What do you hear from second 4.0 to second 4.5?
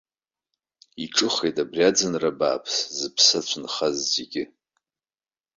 зегьы.